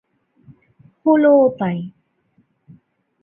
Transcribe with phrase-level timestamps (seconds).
[1.05, 1.77] হলোও তাই।